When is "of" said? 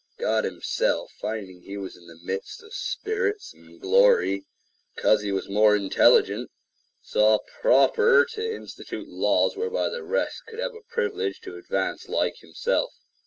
2.63-2.73